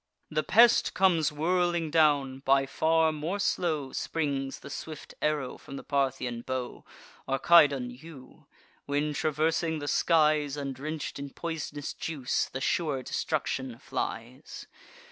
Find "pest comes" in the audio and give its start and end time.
0.41-1.31